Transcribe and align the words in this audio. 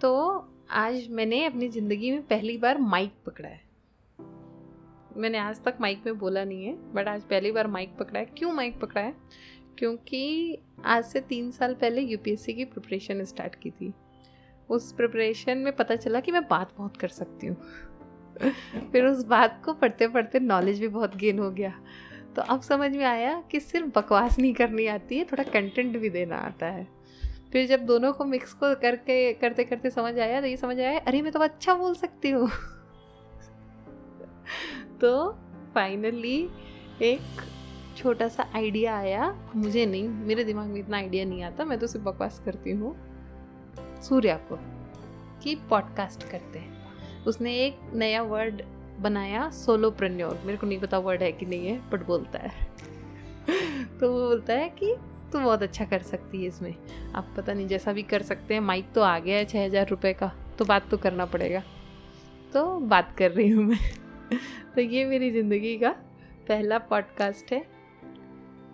तो 0.00 0.44
आज 0.70 1.08
मैंने 1.10 1.44
अपनी 1.44 1.68
ज़िंदगी 1.68 2.10
में 2.10 2.22
पहली 2.22 2.58
बार 2.58 2.78
माइक 2.78 3.12
पकड़ा 3.26 3.48
है। 3.48 3.60
मैंने 5.16 5.38
आज 5.38 5.62
तक 5.64 5.76
माइक 5.80 6.02
में 6.06 6.18
बोला 6.18 6.44
नहीं 6.44 6.64
है 6.64 6.92
बट 6.92 7.08
आज 7.08 7.22
पहली 7.22 7.52
बार 7.52 7.66
माइक 7.66 7.96
पकड़ा 7.98 8.20
है। 8.20 8.26
क्यों 8.26 8.52
माइक 8.52 8.80
पकड़ा 8.80 9.02
है? 9.02 9.14
क्योंकि 9.78 10.56
आज 10.84 11.04
से 11.04 11.20
तीन 11.20 11.50
साल 11.50 11.74
पहले 11.74 12.00
यूपीएससी 12.00 12.52
की 12.52 12.64
प्रिपरेशन 12.64 13.24
स्टार्ट 13.24 13.54
की 13.54 13.70
थी। 13.70 13.94
उस 14.70 14.92
प्रिपरेशन 14.92 15.58
में 15.58 15.76
पता 15.76 15.96
चला 15.96 16.20
कि 16.20 16.32
मैं 16.32 16.48
बात 16.48 16.74
बहुत 16.76 16.96
कर 16.96 17.08
सकती 17.08 17.46
हूँ। 17.46 17.56
फिर 18.92 19.04
उस 19.04 19.24
बात 19.24 19.62
को 19.64 19.72
पढ़ते 19.72 20.08
पढ़ते 20.08 20.40
नॉलेज 20.40 20.80
भी 20.80 20.88
बहुत 20.88 21.16
गेन 21.16 21.38
हो 21.38 21.50
गया। 21.50 21.80
तो 22.36 22.42
अब 22.42 22.60
समझ 22.60 22.96
में 22.96 23.04
आया 23.04 23.44
कि 23.50 23.60
सिर्फ़ 23.60 23.98
बकवास 23.98 24.38
नहीं 24.38 24.54
करनी 24.54 24.86
आती 24.86 25.18
है, 25.18 25.24
थोड़ा 25.24 25.44
कंटेंट 25.44 25.98
भी 25.98 26.10
देना 26.10 26.36
आता 26.36 26.66
है। 26.66 27.00
फिर 27.52 27.68
जब 27.68 27.86
दोनों 27.86 28.12
को 28.12 28.24
मिक्स 28.24 28.52
को 28.52 28.74
करके, 28.74 29.32
करते 29.32 29.64
करते 29.64 29.90
समझ 29.90 30.18
आया 30.18 30.40
तो 30.40 30.46
ये 30.46 30.56
समझ 30.56 30.78
आया, 30.78 30.98
अरे, 30.98 31.22
मैं 31.22 31.32
तो 31.32 31.38
अच्छा 31.38 31.74
बोल 31.74 31.94
सकती 31.94 32.30
हूँ। 32.30 32.48
तो 35.00 35.38
फाइनली 35.74 36.48
एक 37.02 37.20
छोटा 37.96 38.28
सा 38.28 38.46
आइडिया 38.54 38.96
आया। 38.96 39.50
मुझे 39.56 39.86
नहीं, 39.86 40.08
मेरे 40.08 40.44
दिमाग 40.44 40.66
में 40.66 40.80
इतना 40.80 40.96
आइडिया 40.96 41.24
नहीं 41.24 41.42
आता, 41.42 41.64
मैं 41.64 41.78
तो 41.78 41.86
सिर्फ़ 41.86 42.06
बकवास 42.06 42.42
करती 42.44 42.70
हूँ। 42.70 43.10
सूर्या 44.02 44.36
को 44.36 44.58
कि 45.42 45.54
पॉडकास्ट 45.54 46.30
करते 46.30 46.58
हैं। 46.58 46.80
उसने 47.26 47.56
एक 47.56 47.78
नया 47.94 48.22
वर्ड 48.22 48.62
बनाया 49.00 49.50
सोलो 49.50 49.90
प्रन्योर 49.90 50.42
मेरे 50.44 50.58
को 50.58 50.66
नहीं 50.66 50.80
पता 50.80 50.98
वर्ड 50.98 51.22
है 51.22 51.32
कि 51.32 51.46
नहीं 51.46 51.66
है 51.66 51.90
बट 51.90 52.06
बोलता 52.06 52.38
है। 52.38 52.50
तो 53.98 54.12
वो 54.12 54.28
बोलता 54.28 54.52
है 54.52 54.68
कि 54.68 54.94
तो 55.32 55.40
बहुत 55.40 55.62
अच्छा 55.62 55.84
कर 55.84 56.02
सकती 56.02 56.40
है 56.42 56.48
इसमें। 56.48 56.74
आप 57.14 57.34
पता 57.36 57.52
नहीं, 57.52 57.66
जैसा 57.68 57.92
भी 57.92 58.02
कर 58.02 58.22
सकते 58.22 58.54
हैं 58.54 58.60
माइक 58.60 58.92
तो 58.94 59.00
आ 59.00 59.18
गया 59.18 59.36
है 59.36 59.44
छः 59.44 59.64
हज़ार 59.64 59.88
रुपये 59.88 60.12
का 60.12 60.32
तो 60.58 60.64
बात 60.64 60.90
तो 60.90 60.96
करना 60.96 61.26
पड़ेगा। 61.26 61.62
तो 62.52 62.64
बात 62.80 63.14
कर 63.18 63.30
रही 63.30 63.48
हूँ 63.50 63.64
मैं। 63.64 63.78
तो 64.74 64.80
ये 64.80 65.04
मेरी 65.04 65.30
ज़िंदगी 65.30 65.76
का 65.78 65.90
पहला 66.48 66.78
पॉडकास्ट 66.78 67.52
है 67.52 67.64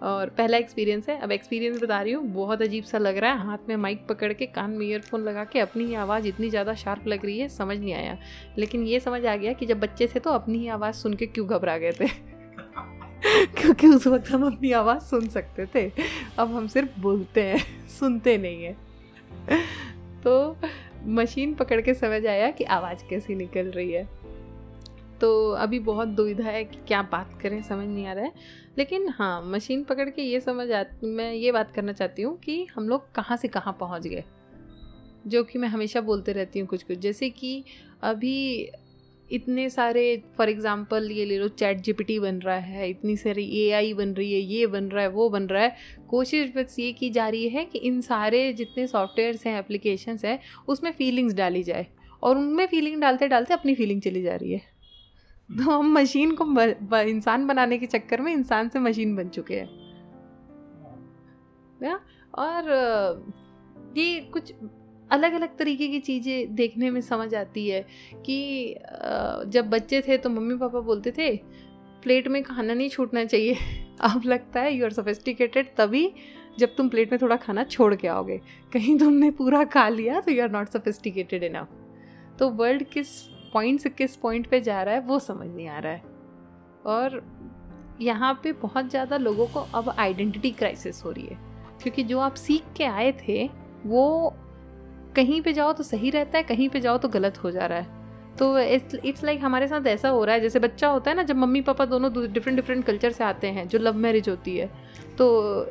और 0.03 0.29
पहला 0.29 0.57
एक्सपीरियंस 0.59 1.09
है। 1.09 1.19
अब 1.21 1.33
एक्सपीरियंस 1.33 1.83
बता 1.83 2.01
रही 2.01 2.13
हूँ, 2.13 2.25
बहुत 2.27 2.63
अजीब 2.63 2.85
सा 2.85 2.99
लग 2.99 3.17
रहा 3.17 3.33
है। 3.33 3.47
हाथ 3.47 3.69
में 3.69 3.77
माइक 3.77 4.07
पकड़ 4.07 4.33
के 4.33 4.47
कान 4.47 4.71
में 4.71 4.87
ईयरफोन 4.87 5.23
लगा 5.25 5.45
के 5.45 5.61
अपनी 5.61 5.85
ही 5.85 5.95
आवाज़ 5.95 6.27
इतनी 6.27 6.51
ज़्यादा 6.51 6.75
शार्प 6.75 7.07
लग 7.07 7.25
रही 7.25 7.39
है, 7.39 7.49
समझ 7.49 7.79
नहीं 7.79 7.95
आया। 7.95 8.17
लेकिन 8.59 8.83
ये 8.83 9.01
समझ 9.01 9.25
आ 9.27 9.37
गया 9.37 9.53
कि 9.53 9.67
जब 9.67 9.81
बच्चे 9.81 10.07
थे 10.07 10.21
तो 10.21 10.31
अपनी 10.31 10.59
ही 10.59 10.69
आवाज़ 10.69 10.95
सुन 10.95 11.15
के 11.15 11.27
क्यों 11.27 11.47
घबरा 11.49 11.77
गए 11.79 11.93
थे? 11.93 12.09
क्योंकि 13.61 13.87
उस 13.87 14.07
वक्त 14.07 14.29
हम 14.29 14.47
अपनी 14.47 14.73
आवाज़ 14.73 15.03
सुन 15.03 15.29
सकते 15.29 15.67
थे। 15.67 15.93
अब 16.39 16.55
हम 16.55 16.67
सिर्फ़ 16.67 17.01
बोलते 17.01 17.43
हैं, 17.43 17.89
सुनते 17.89 18.39
नहीं 18.39 18.65
हैं। 18.65 18.77
तो 20.23 20.57
मशीन 21.05 21.55
पकड़ 21.55 21.81
के 21.81 21.95
समझ 21.95 22.27
आया 22.27 22.51
कि 22.51 22.65
आवाज़ 22.65 23.09
कैसी 23.11 23.35
निकल 23.35 23.67
रही 23.67 23.93
है। 23.93 24.09
तो 25.21 25.51
अभी 25.51 25.79
बहुत 25.79 26.09
दुविधा 26.09 26.45
है 26.45 26.65
कि 26.65 26.79
क्या 26.89 27.03
बात 27.03 27.39
करें, 27.43 27.63
समझ 27.63 27.87
नहीं 27.87 28.07
आ 28.07 28.13
रहा 28.13 28.25
है। 28.25 28.33
लेकिन 28.79 29.09
हाँ 29.09 29.43
मशीन 29.43 29.85
पकड़ 29.85 30.11
के 30.11 30.23
ये 30.23 30.41
समझ 30.41 30.71
आ, 30.71 30.85
मैं 31.05 31.33
ये 31.33 31.53
बात 31.53 31.71
करना 31.71 31.93
चाहती 31.93 32.23
हूँ 32.23 32.39
कि 32.39 32.67
हम 32.77 32.89
लोग 32.89 33.13
कहाँ 33.13 33.37
से 33.37 33.49
कहाँ 33.49 33.77
पहुँच 33.81 34.07
गए। 34.07 34.25
जो 35.27 35.45
कि 35.45 35.59
मैं 35.59 35.69
हमेशा 35.69 36.01
बोलते 36.01 36.33
रहती 36.33 36.59
हूँ 36.59 36.69
कुछ 36.69 36.83
कुछ 36.83 36.99
जैसे 36.99 37.31
कि 37.31 37.65
अभी 38.03 38.69
इतने 39.31 39.69
सारे 39.71 40.03
फॉर 40.37 40.49
एग्ज़ाम्पल 40.49 41.11
ये 41.11 41.25
ले 41.25 41.39
लो 41.39 41.49
चैट 41.51 41.81
जीपीटी 41.81 42.19
बन 42.21 42.39
रहा 42.39 42.57
है, 42.57 42.89
इतनी 42.91 43.17
सारी 43.17 43.45
एआई 43.61 43.93
बन 43.95 44.13
रही 44.15 44.33
है, 44.33 44.41
ये 44.41 44.67
बन 44.67 44.85
रहा 44.85 45.03
है, 45.03 45.09
वो 45.09 45.29
बन 45.31 45.47
रहा 45.47 45.63
है, 45.63 45.77
कोशिश 46.09 46.53
बस 46.57 46.77
ये 46.79 46.93
की 46.93 47.11
जा 47.11 47.29
रही 47.29 47.49
है 47.49 47.65
कि 47.65 47.79
इन 47.81 48.01
सारे 48.01 48.53
जितने 48.53 48.87
सॉफ्टवेयर्स 48.87 49.47
हैं 49.47 49.59
एप्लीकेशंस 49.59 50.25
हैं, 50.25 50.39
उसमें 50.69 50.91
फीलिंग्स 50.93 51.35
डाली 51.35 51.63
जाए 51.63 51.87
और 52.23 52.39
उनमें 52.39 52.67
फीलिंग 52.67 53.01
डालते 53.01 53.29
डालते 53.29 53.55
अपनी 53.55 53.75
फीलिंग 53.75 54.01
चली 54.03 54.23
जा 54.23 54.37
रही 54.37 54.53
है। 54.53 54.63
तो 55.51 55.71
हम 55.71 55.93
मशीन 55.93 56.35
को 56.41 56.45
इंसान 57.01 57.47
बनाने 57.47 57.79
के 57.79 57.87
चक्कर 57.89 58.21
में 58.21 58.33
इंसान 58.33 58.69
से 58.69 58.79
मशीन 58.81 59.17
बन 59.17 59.29
चुके 59.29 59.55
हैं। 59.55 59.85
और 62.35 62.71
ये 63.97 64.21
कुछ 64.33 64.53
अलग 65.11 65.33
अलग 65.33 65.57
तरीके 65.59 65.89
की 65.89 66.01
चीज़ें 66.01 66.55
देखने 66.55 66.91
में 66.91 67.01
समझ 67.03 67.35
आती 67.35 67.69
है 67.69 67.85
कि 68.27 68.75
जब 69.49 69.69
बच्चे 69.71 70.01
थे 70.01 70.17
तो 70.19 70.31
मम्मी 70.31 70.57
पापा 70.57 70.81
बोलते 70.83 71.11
थे, 71.11 71.37
प्लेट 72.03 72.29
में 72.29 72.43
खाना 72.43 72.75
नहीं 72.75 72.89
छूटना 72.89 73.25
चाहिए। 73.25 73.57
अब 74.03 74.23
लगता 74.27 74.61
है 74.61 74.75
यू 74.75 74.85
आर 74.85 74.93
सोफिस्टिकेटेड 74.93 75.75
तभी 75.77 76.11
जब 76.59 76.75
तुम 76.77 76.89
प्लेट 76.89 77.13
में 77.13 77.21
थोड़ा 77.23 77.37
खाना 77.37 77.65
छोड़ 77.65 77.95
के 77.95 78.09
आओगे। 78.09 78.41
कहीं 78.73 78.99
तुमने 78.99 79.31
पूरा 79.33 79.63
खा 79.67 79.89
लिया 79.89 80.21
तो 80.21 80.33
you 80.33 80.43
are 80.43 80.51
not 80.51 80.69
sophisticated 80.69 81.45
enough 81.45 81.69
तो 82.39 82.49
वर्ल्ड 82.53 82.85
किस 82.85 83.17
पॉइंट 83.53 83.81
से 83.81 83.91
किस 83.91 84.17
पॉइंट 84.17 84.47
पे 84.47 84.61
जा 84.61 84.83
रहा 84.83 84.95
है, 84.95 85.01
वो 85.01 85.19
समझ 85.19 85.47
नहीं 85.47 85.69
आ 85.69 85.79
रहा 85.79 85.93
है। 85.93 86.03
और 86.87 87.23
यहाँ 88.01 88.33
पे 88.43 88.53
बहुत 88.55 88.91
ज़्यादा 88.91 89.17
लोगों 89.17 89.47
को 89.47 89.61
अब 89.75 89.89
आइडेंटिटी 89.91 90.51
क्राइसिस 90.51 91.05
हो 91.05 91.11
रही 91.11 91.27
है। 91.27 91.39
क्योंकि 91.83 92.03
जो 92.03 92.19
आप 92.21 92.35
सीख 92.35 92.65
के 92.77 92.85
आए 92.85 93.13
थे, 93.21 93.47
वो 93.87 94.35
कहीं 95.17 95.41
पे 95.43 95.53
जाओ 95.53 95.73
तो 95.73 95.83
सही 95.83 96.11
रहता 96.11 96.39
है, 96.39 96.45
कहीं 96.45 96.69
पे 96.69 96.81
जाओ 96.81 96.99
तो 96.99 97.09
गलत 97.09 97.45
हो 97.45 97.51
जा 97.51 97.67
रहा 97.67 97.79
है। 97.79 98.05
तो 98.39 98.59
इट्स 98.59 99.25
लाइक 99.25 99.41
हमारे 99.41 99.69
साथ 99.69 99.87
ऐसा 99.87 100.09
हो 100.09 100.25
रहा 100.25 100.35
है, 100.35 100.41
जैसे 100.41 100.59
बच्चा 100.59 100.89
होता 100.89 101.11
है 101.11 101.17
ना, 101.17 101.23
जब 101.23 101.37
मम्मी 101.37 101.61
पापा 101.61 101.85
दोनों 101.85 102.13
डिफरेंट 102.33 102.57
डिफरेंट 102.57 102.85
कल्चर 102.85 103.13
से 103.13 103.25
आते 103.25 103.47
हैं, 103.47 103.69
जो 103.69 103.79
लव 103.79 103.97
मैरिज 103.97 104.29
होती 104.29 104.57
है 104.57 104.71
तो 105.19 105.27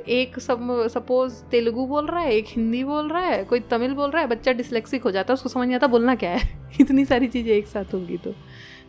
एक 0.08 0.40
सब 0.40 0.88
सपोज़ 0.88 1.44
तेलुगु 1.44 1.86
बोल 1.86 2.08
रहा 2.08 2.20
है, 2.20 2.32
एक 2.32 2.46
हिंदी 2.48 2.84
बोल 2.84 3.10
रहा 3.10 3.22
है, 3.22 3.44
कोई 3.44 3.60
तमिल 3.60 3.94
बोल 3.94 4.10
रहा 4.10 4.22
है, 4.22 4.28
बच्चा 4.28 4.54
डिसलेक्सिक 4.54 5.04
हो 5.04 5.12
जाता 5.12 5.32
है, 5.32 5.34
उसको 5.34 5.50
समझ 5.50 5.66
नहीं 5.66 5.76
आता 5.76 5.88
बोलना 5.88 6.16
क्या 6.16 6.32
है? 6.32 6.70
इतनी 6.82 7.06
सारी 7.06 7.28
चीज़ें 7.28 7.54
एक 7.54 7.68
साथ 7.68 7.94
होंगी 7.94 8.18
तो। 8.18 8.34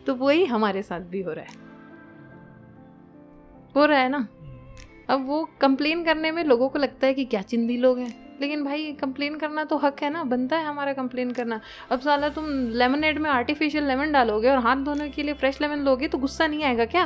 तो 0.05 0.15
वही 0.15 0.45
हमारे 0.45 0.81
साथ 0.81 0.99
भी 0.99 1.21
हो 1.21 1.33
रहा 1.33 1.45
है। 1.45 1.51
हो 3.75 3.85
रहा 3.85 3.99
है 3.99 4.09
ना? 4.09 4.27
अब 5.09 5.27
वो 5.27 5.49
कंप्लेन 5.61 6.03
करने 6.03 6.31
में 6.31 6.43
लोगों 6.43 6.69
को 6.69 6.79
लगता 6.79 7.07
है 7.07 7.13
कि 7.13 7.25
क्या 7.25 7.41
चिंदी 7.41 7.77
लोग 7.77 7.99
हैं। 7.99 8.26
लेकिन 8.41 8.63
भाई 8.63 8.91
कंप्लेन 8.93 9.35
करना 9.35 9.63
तो 9.63 9.77
हक 9.77 10.01
है 10.03 10.09
ना, 10.09 10.23
बनता 10.23 10.57
है 10.57 10.65
हमारा 10.65 10.93
कंप्लेन 10.93 11.31
करना। 11.31 11.59
अब 11.91 11.99
साला 11.99 12.29
तुम 12.29 12.49
लेमनेड 12.73 13.19
में 13.19 13.29
आर्टिफिशियल 13.29 13.87
लेमन 13.87 14.11
डालोगे 14.11 14.49
और 14.49 14.57
हाथ 14.57 14.83
धोने 14.85 15.09
के 15.09 15.23
लिए 15.23 15.33
फ्रेश 15.33 15.61
लेमन 15.61 15.79
लोगे 15.79 16.07
तो 16.07 16.17
गुस्सा 16.17 16.47
नहीं 16.47 16.63
आएगा 16.63 16.85
क्या? 16.85 17.05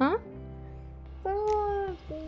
हाँ? 0.00 0.16
तो 1.26 1.32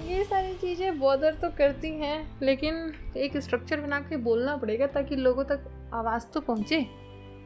ये 0.05 0.25
सारी 0.25 0.55
चीज़ें 0.55 0.99
बॉदर 1.01 1.35
तो 1.35 1.51
करती 1.59 1.91
हैं, 1.91 2.41
लेकिन 2.43 2.93
एक 3.17 3.37
स्ट्रक्चर 3.37 3.81
बना 3.81 4.01
के 4.01 4.17
बोलना 4.17 4.57
पड़ेगा 4.57 4.87
ताकि 4.87 5.17
लोगों 5.17 5.45
तक 5.45 5.71
आवाज़ 5.95 6.27
तो 6.35 6.41
पहुँचे 6.41 6.87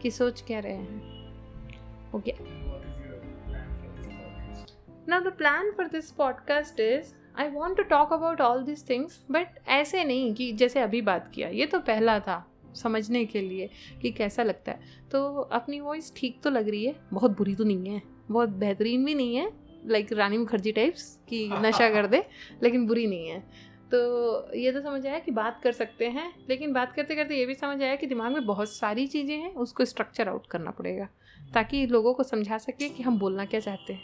कि 0.02 0.10
सोच 0.10 0.42
क्या 0.46 0.58
रहे 0.58 0.72
हैं। 0.72 1.16
Okay 2.14 2.34
now 5.08 5.20
the 5.20 5.32
plan 5.38 5.70
for 5.70 5.86
this 5.86 6.10
podcast 6.10 6.80
is 6.80 7.12
I 7.38 7.48
want 7.48 7.76
to 7.76 7.82
talk 7.82 8.12
about 8.12 8.40
all 8.40 8.62
this 8.62 8.88
things 8.90 9.24
but 9.30 9.46
ऐसे 9.68 10.04
नहीं 10.04 10.34
कि 10.34 10.52
जैसे 10.52 10.80
अभी 10.80 11.02
बात 11.02 11.30
किया 11.34 11.48
ये 11.48 11.66
तो 11.66 11.80
पहला 11.80 12.18
था 12.20 12.44
समझने 12.76 13.24
के 13.24 13.40
लिए 13.40 13.68
कि 14.02 14.10
कैसा 14.10 14.42
लगता 14.42 14.72
है। 14.72 14.80
तो 15.12 15.40
अपनी 15.40 15.80
वॉइस 15.80 16.12
ठीक 16.16 16.40
तो 16.44 16.50
लग 16.50 16.68
रही 16.68 16.84
है 16.84 16.94
बहुत 17.12 17.30
बुरी 17.30 17.54
तो 17.54 17.64
नहीं 17.64 17.88
है 17.88 18.02
बहुत 18.30 18.48
बेहतरीन 18.48 19.04
भी 19.04 19.14
नहीं 19.14 19.36
है 19.36 19.50
लाइक 19.86 20.12
रानी 20.12 20.38
मुखर्जी 20.38 20.72
टाइप्स 20.72 21.18
कि 21.28 21.48
नशा 21.62 21.90
कर 21.90 22.06
दे 22.06 22.24
लेकिन 22.62 22.86
बुरी 22.86 23.06
नहीं 23.06 23.28
है। 23.28 23.40
तो 23.90 23.98
ये 24.54 24.72
तो 24.72 24.80
समझ 24.80 25.06
आया 25.06 25.18
कि 25.18 25.30
बात 25.30 25.60
कर 25.62 25.72
सकते 25.72 26.08
हैं 26.08 26.32
लेकिन 26.48 26.72
बात 26.72 26.92
करते 26.92 27.14
करते 27.14 27.36
ये 27.36 27.46
भी 27.46 27.54
समझ 27.54 27.82
आया 27.82 27.96
कि 27.96 28.06
दिमाग 28.06 28.32
में 28.32 28.46
बहुत 28.46 28.68
सारी 28.68 29.06
चीज़ें 29.06 29.36
हैं 29.36 29.54
उसको 29.54 29.84
स्ट्रक्चर 29.84 30.28
आउट 30.28 30.46
करना 30.46 30.70
पड़ेगा 30.70 31.08
ताकि 31.54 31.86
लोगों 31.86 32.14
को 32.14 32.22
समझा 32.22 32.58
सके 32.58 32.88
कि 32.88 33.02
हम 33.02 33.18
बोलना 33.18 33.44
क्या 33.44 33.60
चाहते 33.60 33.92
हैं। 33.92 34.02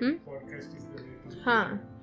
हम्म? 0.00 0.18
हाँ। 1.44 1.93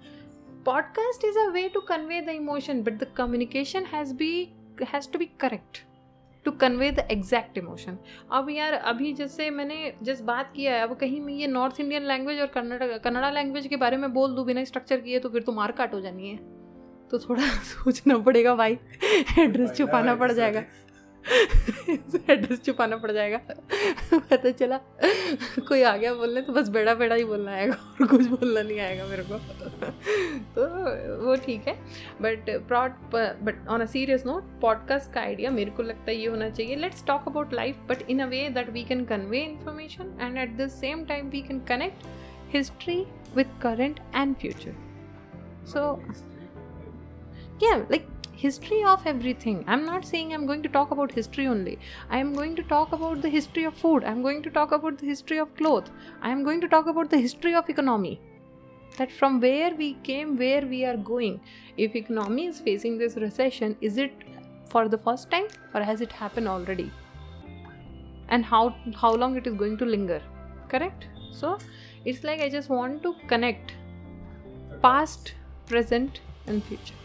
Podcast 0.65 1.23
is 1.23 1.35
a 1.35 1.51
way 1.51 1.69
to 1.69 1.81
convey 1.81 2.21
the 2.21 2.33
emotion 2.33 2.83
but 2.83 2.99
the 2.99 3.05
communication 3.05 3.85
has 3.85 4.13
be 4.13 4.53
has 4.93 5.07
to 5.07 5.17
be 5.17 5.31
correct 5.37 5.81
to 6.45 6.51
convey 6.51 6.91
the 6.91 6.99
exact 6.99 7.57
emotion 7.57 7.97
अब 8.31 8.49
यार 8.49 8.73
अभी 8.73 9.13
जैसे 9.13 9.49
मैंने 9.49 9.93
जिस 10.03 10.21
बात 10.21 10.53
किया 10.55 10.73
है 10.73 10.81
अब 10.81 10.95
कहीं 10.95 11.21
मैं 11.21 11.33
ये 11.33 11.47
नॉर्थ 11.47 11.79
इंडियन 11.79 12.03
लैंग्वेज 12.03 12.39
और 12.39 12.47
कन्नड़ 12.47 12.97
कन्नड़ा 12.97 13.29
लैंग्वेज 13.31 13.67
के 13.67 13.75
बारे 13.75 13.97
में 13.97 14.13
बोल 14.13 14.35
दूँ 14.35 14.45
बिना 14.45 14.63
स्ट्रक्चर 14.63 15.01
किए 15.01 15.19
तो 15.19 15.29
फिर 15.29 15.41
तो 15.41 15.51
मार 15.51 15.71
काट 15.71 15.93
हो 15.93 16.01
जानी 16.01 16.29
है। 16.29 16.37
तो 17.09 17.19
थोड़ा 17.19 17.43
सोचना 17.63 18.17
पड़ेगा 18.17 18.55
भाई 18.55 18.77
एड्रेस 19.39 19.77
छुपाना 19.77 20.15
पड़ 20.15 20.31
जाएगा। 20.31 20.63
एड्रेस 22.29 22.61
छुपाना 22.63 22.97
पड़ 22.97 23.11
जाएगा। 23.11 23.37
पता 24.13 24.51
चला 24.51 24.79
कोई 25.67 25.81
आ 25.81 25.95
गया 25.97 26.13
बोलने 26.13 26.41
तो 26.41 26.53
बस 26.53 26.69
बेड़ा 26.69 26.93
बेड़ा 26.93 27.15
ही 27.15 27.23
बोलना 27.23 27.51
आएगा 27.51 27.73
और 28.01 28.07
कुछ 28.07 28.25
बोलना 28.27 28.61
नहीं 28.61 28.79
आएगा 28.79 29.05
मेरे 29.05 29.23
को। 29.23 29.37
तो 30.55 30.65
वो 31.25 31.35
ठीक 31.35 31.67
है। 31.67 31.73
But 32.21 32.49
prod 32.67 32.91
but 33.43 33.67
on 33.67 33.81
a 33.81 33.85
serious 33.85 34.25
note 34.25 34.43
podcast 34.61 35.13
का 35.13 35.21
आइडिया 35.21 35.51
मेरे 35.51 35.71
को 35.71 35.83
लगता 35.83 36.11
है 36.11 36.17
ये 36.17 36.27
होना 36.27 36.49
चाहिए। 36.49 36.75
Let's 36.75 37.05
talk 37.05 37.27
about 37.27 37.53
life 37.53 37.77
but 37.89 38.01
in 38.09 38.19
a 38.19 38.25
way 38.25 38.49
that 38.49 38.69
we 38.69 38.83
can 38.83 39.05
convey 39.05 39.39
information 39.39 40.17
and 40.21 40.37
at 40.37 40.57
the 40.57 40.67
same 40.67 41.05
time 41.05 41.29
we 41.29 41.41
can 41.41 41.59
connect 41.59 42.05
history 42.53 43.05
with 43.35 43.61
current 43.61 43.99
and 44.15 44.35
future 44.35 44.75
so 45.65 46.03
yeah 47.61 47.81
like 47.89 48.05
history 48.41 48.83
of 48.83 49.05
everything. 49.05 49.63
I'm 49.67 49.85
not 49.85 50.05
saying 50.05 50.33
I'm 50.33 50.45
going 50.47 50.63
to 50.63 50.69
talk 50.75 50.91
about 50.91 51.11
history 51.11 51.47
only. 51.47 51.77
I 52.09 52.17
am 52.17 52.33
going 52.33 52.55
to 52.55 52.63
talk 52.63 52.91
about 52.91 53.21
the 53.21 53.29
history 53.29 53.65
of 53.65 53.75
food. 53.75 54.03
I'm 54.03 54.21
going 54.23 54.41
to 54.43 54.49
talk 54.49 54.71
about 54.71 54.97
the 54.97 55.05
history 55.05 55.37
of 55.37 55.55
clothes. 55.55 55.91
I 56.21 56.31
am 56.31 56.43
going 56.43 56.61
to 56.61 56.67
talk 56.67 56.87
about 56.87 57.11
the 57.11 57.19
history 57.25 57.53
of 57.53 57.69
economy. 57.69 58.19
That 58.97 59.11
from 59.11 59.39
where 59.39 59.75
we 59.81 59.93
came, 60.09 60.35
where 60.37 60.65
we 60.65 60.83
are 60.85 60.97
going. 60.97 61.39
If 61.77 61.95
economy 61.95 62.47
is 62.47 62.59
facing 62.59 62.97
this 62.97 63.15
recession, 63.15 63.77
is 63.79 63.97
it 63.97 64.25
for 64.69 64.87
the 64.87 64.97
first 64.97 65.29
time 65.29 65.47
or 65.73 65.83
has 65.83 66.01
it 66.01 66.11
happened 66.11 66.47
already? 66.47 66.91
And 68.29 68.45
how 68.45 68.63
how 69.03 69.13
long 69.13 69.37
it 69.43 69.47
is 69.51 69.55
going 69.61 69.77
to 69.83 69.85
linger? 69.85 70.21
Correct? 70.73 71.07
So 71.43 71.53
it's 72.05 72.23
like 72.23 72.41
I 72.41 72.49
just 72.57 72.69
want 72.69 73.03
to 73.03 73.13
connect 73.27 73.73
past, 74.81 75.33
present, 75.67 76.21
and 76.47 76.63
future. 76.63 77.01